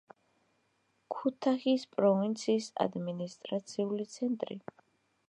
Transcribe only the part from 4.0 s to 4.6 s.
ცენტრი.